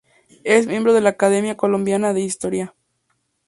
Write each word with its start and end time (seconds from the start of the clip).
Es 0.43 0.65
miembro 0.65 0.93
de 0.93 1.01
la 1.01 1.11
Academia 1.11 1.55
Colombiana 1.55 2.11
de 2.11 2.21
Historia. 2.21 2.73